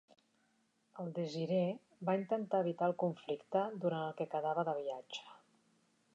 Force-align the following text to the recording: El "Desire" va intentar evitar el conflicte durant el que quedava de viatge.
El 1.03 1.11
"Desire" 1.17 1.59
va 2.11 2.15
intentar 2.21 2.63
evitar 2.65 2.91
el 2.93 2.97
conflicte 3.05 3.65
durant 3.85 4.07
el 4.09 4.19
que 4.23 4.29
quedava 4.35 4.69
de 4.73 4.79
viatge. 4.81 5.29